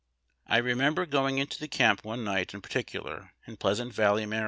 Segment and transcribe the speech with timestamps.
[0.47, 4.39] I re member geing into camp one night in particular, in Pleasant Valley, Md.